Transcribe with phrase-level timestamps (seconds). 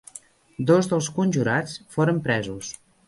[0.69, 2.73] Dos dels conjurats foren presos.